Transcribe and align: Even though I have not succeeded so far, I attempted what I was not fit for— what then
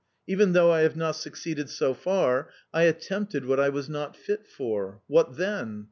Even 0.25 0.53
though 0.53 0.71
I 0.71 0.79
have 0.79 0.95
not 0.97 1.15
succeeded 1.15 1.69
so 1.69 1.93
far, 1.93 2.49
I 2.73 2.85
attempted 2.85 3.45
what 3.45 3.59
I 3.59 3.69
was 3.69 3.87
not 3.87 4.15
fit 4.17 4.47
for— 4.47 4.99
what 5.15 5.37
then 5.37 5.79